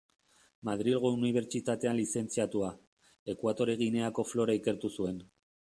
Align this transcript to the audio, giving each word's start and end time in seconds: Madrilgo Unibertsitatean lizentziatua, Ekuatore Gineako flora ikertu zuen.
Madrilgo 0.69 1.11
Unibertsitatean 1.17 1.99
lizentziatua, 2.01 2.71
Ekuatore 3.37 3.79
Gineako 3.85 4.29
flora 4.35 4.61
ikertu 4.63 4.97
zuen. 5.01 5.25